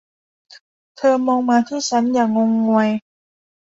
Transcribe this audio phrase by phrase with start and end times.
[0.97, 2.89] เธอมองมาที่ฉัน อย่างงงงวย